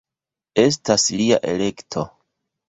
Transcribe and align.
Estas 0.63 1.05
lia 1.19 1.39
elekto. 1.53 2.07